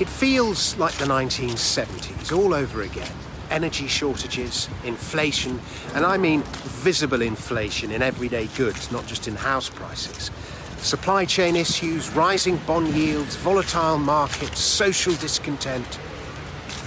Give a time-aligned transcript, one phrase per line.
[0.00, 3.12] It feels like the 1970s all over again.
[3.48, 5.60] Energy shortages, inflation,
[5.94, 6.42] and I mean
[6.82, 10.32] visible inflation in everyday goods, not just in house prices.
[10.78, 16.00] Supply chain issues, rising bond yields, volatile markets, social discontent.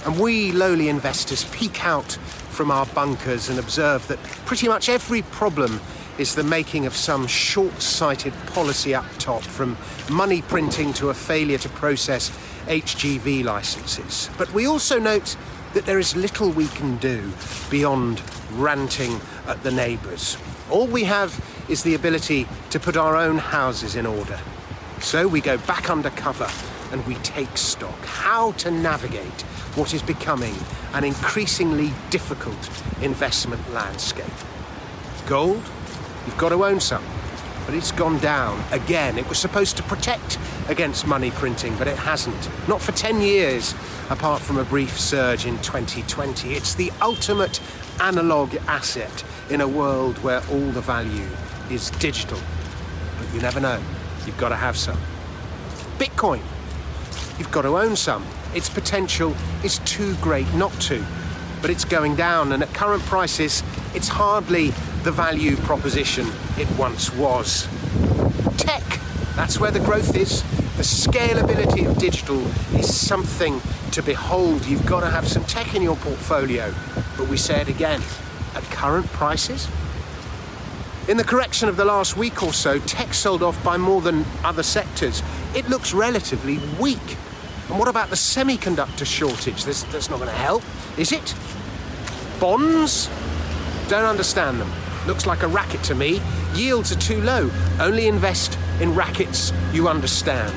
[0.04, 2.12] And we lowly investors peek out
[2.50, 5.80] from our bunkers and observe that pretty much every problem
[6.18, 9.78] is the making of some short sighted policy up top, from
[10.10, 12.30] money printing to a failure to process
[12.68, 14.30] HGV licenses.
[14.38, 15.36] But we also note
[15.74, 17.32] that there is little we can do
[17.70, 18.22] beyond
[18.52, 20.36] ranting at the neighbours.
[20.70, 24.38] All we have is the ability to put our own houses in order.
[25.00, 26.48] So we go back under cover
[26.92, 29.42] and we take stock how to navigate
[29.74, 30.54] what is becoming
[30.94, 32.58] an increasingly difficult
[33.02, 34.26] investment landscape.
[35.26, 35.62] Gold?
[36.26, 37.04] You've got to own some.
[37.68, 39.18] But it's gone down again.
[39.18, 40.38] It was supposed to protect
[40.70, 42.48] against money printing, but it hasn't.
[42.66, 43.74] Not for 10 years,
[44.08, 46.54] apart from a brief surge in 2020.
[46.54, 47.60] It's the ultimate
[48.00, 51.28] analog asset in a world where all the value
[51.70, 52.40] is digital.
[53.18, 53.82] But you never know.
[54.24, 54.96] You've got to have some.
[55.98, 56.40] Bitcoin.
[57.38, 58.24] You've got to own some.
[58.54, 61.04] Its potential is too great not to.
[61.60, 63.62] But it's going down, and at current prices,
[63.94, 64.72] it's hardly
[65.04, 66.26] the value proposition
[66.58, 67.68] it once was.
[68.56, 68.82] Tech,
[69.36, 70.42] that's where the growth is.
[70.76, 72.40] The scalability of digital
[72.76, 73.60] is something
[73.92, 74.64] to behold.
[74.66, 76.72] You've got to have some tech in your portfolio.
[77.16, 78.02] But we say it again
[78.54, 79.68] at current prices.
[81.08, 84.24] In the correction of the last week or so, tech sold off by more than
[84.44, 85.22] other sectors.
[85.54, 87.16] It looks relatively weak.
[87.68, 89.64] And what about the semiconductor shortage?
[89.64, 90.62] That's, not going to help,
[90.96, 91.34] is it?
[92.38, 93.08] Bonds?
[93.88, 94.70] Don't understand them.
[95.08, 96.20] Looks like a racket to me.
[96.52, 97.50] Yields are too low.
[97.80, 100.52] Only invest in rackets you understand.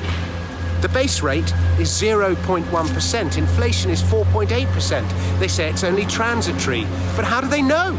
[0.82, 1.50] The base rate
[1.80, 3.38] is 0.1%.
[3.38, 5.38] Inflation is 4.8%.
[5.38, 6.82] They say it's only transitory.
[7.16, 7.98] But how do they know?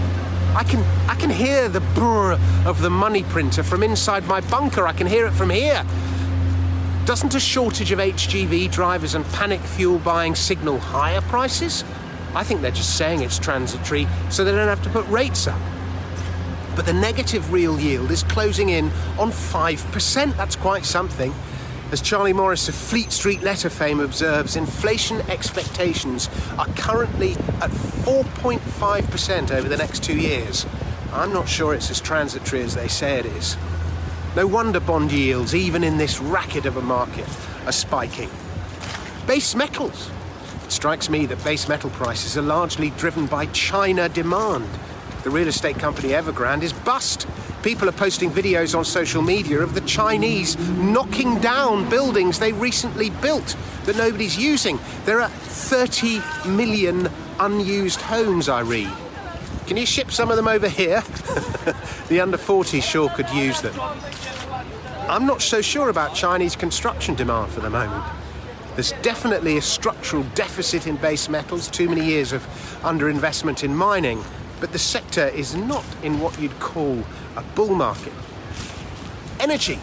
[0.55, 2.37] I can, I can hear the brr
[2.67, 4.85] of the money printer from inside my bunker.
[4.85, 5.83] I can hear it from here.
[7.05, 11.83] Doesn't a shortage of HGV drivers and panic fuel buying signal higher prices?
[12.35, 15.59] I think they're just saying it's transitory so they don't have to put rates up.
[16.75, 18.85] But the negative real yield is closing in
[19.19, 20.37] on 5%.
[20.37, 21.33] That's quite something.
[21.91, 29.51] As Charlie Morris of Fleet Street letter fame observes, inflation expectations are currently at 4.5%
[29.51, 30.65] over the next two years.
[31.11, 33.55] I'm not sure it's as transitory as they say it is.
[34.35, 37.27] No wonder bond yields, even in this racket of a market,
[37.67, 38.31] are spiking.
[39.27, 40.09] Base metals.
[40.65, 44.67] It strikes me that base metal prices are largely driven by China demand.
[45.23, 47.27] The real estate company Evergrande is bust.
[47.63, 53.09] People are posting videos on social media of the Chinese knocking down buildings they recently
[53.09, 54.77] built that nobody's using.
[55.05, 58.91] There are 30 million unused homes, I read.
[59.65, 61.01] Can you ship some of them over here?
[62.09, 63.79] the under 40s sure could use them.
[65.07, 68.03] I'm not so sure about Chinese construction demand for the moment.
[68.75, 72.41] There's definitely a structural deficit in base metals, too many years of
[72.81, 74.21] underinvestment in mining,
[74.63, 77.03] but the sector is not in what you'd call
[77.35, 78.13] a bull market.
[79.41, 79.77] Energy.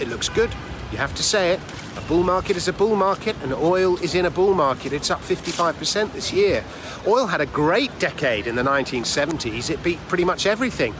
[0.00, 0.50] It looks good.
[0.90, 1.60] You have to say it.
[1.96, 4.92] A bull market is a bull market, and oil is in a bull market.
[4.92, 6.64] It's up 55% this year.
[7.06, 9.70] Oil had a great decade in the 1970s.
[9.70, 10.92] It beat pretty much everything.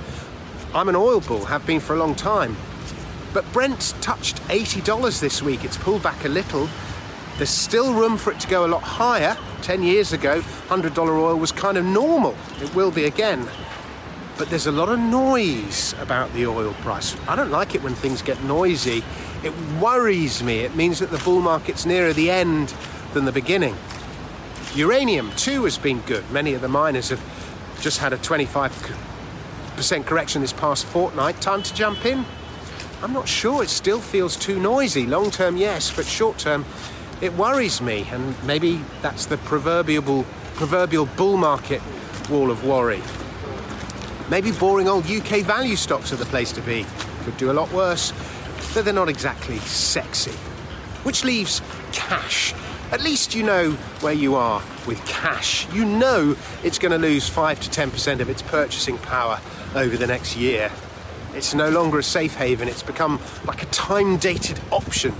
[0.72, 2.56] I'm an oil bull, have been for a long time.
[3.34, 5.64] But Brent touched $80 this week.
[5.64, 6.68] It's pulled back a little.
[7.36, 9.36] There's still room for it to go a lot higher.
[9.60, 12.34] 10 years ago, $100 oil was kind of normal.
[12.62, 13.46] It will be again.
[14.38, 17.14] But there's a lot of noise about the oil price.
[17.28, 19.04] I don't like it when things get noisy.
[19.44, 20.60] It worries me.
[20.60, 22.74] It means that the bull market's nearer the end
[23.12, 23.74] than the beginning.
[24.74, 26.30] Uranium, too, has been good.
[26.30, 27.20] Many of the miners have
[27.80, 31.40] just had a 25% correction this past fortnight.
[31.40, 32.24] Time to jump in?
[33.02, 33.62] I'm not sure.
[33.62, 35.06] It still feels too noisy.
[35.06, 36.64] Long term, yes, but short term,
[37.20, 40.24] it worries me, and maybe that's the proverbial
[40.54, 41.82] proverbial bull market
[42.30, 43.02] wall of worry.
[44.30, 46.84] Maybe boring old UK value stocks are the place to be.
[47.24, 48.12] Could do a lot worse,
[48.74, 50.32] but they're not exactly sexy.
[51.04, 52.54] Which leaves cash.
[52.90, 55.66] At least you know where you are with cash.
[55.72, 59.40] You know it's going to lose 5 to 10% of its purchasing power
[59.74, 60.70] over the next year.
[61.34, 65.14] It's no longer a safe haven, it's become like a time dated option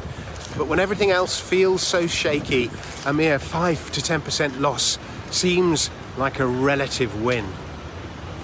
[0.57, 2.71] but when everything else feels so shaky,
[3.05, 4.99] a mere 5 to 10% loss
[5.31, 7.47] seems like a relative win.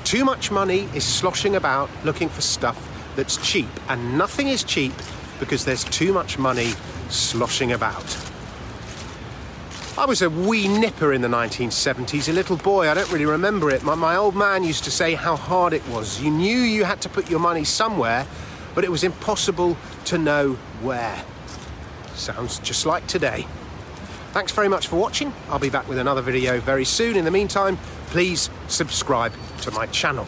[0.05, 4.93] Too much money is sloshing about looking for stuff that's cheap, and nothing is cheap
[5.39, 6.73] because there's too much money
[7.09, 8.17] sloshing about.
[9.97, 12.89] I was a wee nipper in the 1970s, a little boy.
[12.89, 13.83] I don't really remember it.
[13.83, 16.21] My, my old man used to say how hard it was.
[16.21, 18.27] You knew you had to put your money somewhere,
[18.75, 19.77] but it was impossible
[20.07, 21.23] to know where.
[22.15, 23.47] Sounds just like today.
[24.33, 25.33] Thanks very much for watching.
[25.49, 27.17] I'll be back with another video very soon.
[27.17, 27.77] In the meantime,
[28.07, 30.27] please subscribe to my channel.